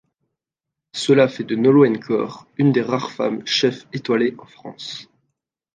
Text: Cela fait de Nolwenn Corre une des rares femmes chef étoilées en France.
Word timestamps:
Cela 0.93 1.27
fait 1.27 1.43
de 1.43 1.55
Nolwenn 1.55 1.99
Corre 1.99 2.47
une 2.57 2.71
des 2.71 2.81
rares 2.81 3.11
femmes 3.11 3.45
chef 3.45 3.85
étoilées 3.93 4.33
en 4.39 4.47
France. 4.47 5.07